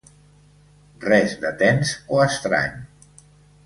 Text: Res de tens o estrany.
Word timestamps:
Res 1.05 1.37
de 1.45 1.53
tens 1.61 1.95
o 2.19 2.25
estrany. 2.29 2.85